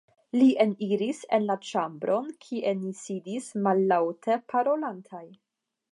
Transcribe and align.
Li 0.35 0.45
eniris 0.63 1.19
en 1.37 1.45
la 1.49 1.57
ĉambron, 1.71 2.31
kie 2.45 2.73
ni 2.79 2.91
sidis 3.03 3.53
mallaŭte 3.67 4.43
parolantaj. 4.55 5.25